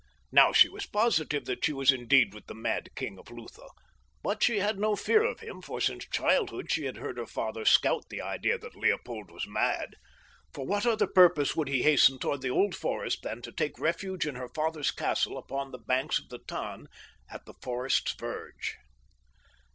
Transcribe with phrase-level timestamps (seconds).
[0.31, 3.67] Now she was positive that she was indeed with the mad king of Lutha,
[4.23, 7.65] but she had no fear of him, for since childhood she had heard her father
[7.65, 9.93] scout the idea that Leopold was mad.
[10.55, 14.25] For what other purpose would he hasten toward the Old Forest than to take refuge
[14.25, 16.87] in her father's castle upon the banks of the Tann
[17.29, 18.77] at the forest's verge?